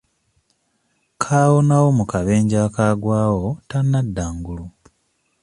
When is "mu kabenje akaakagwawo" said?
1.97-3.47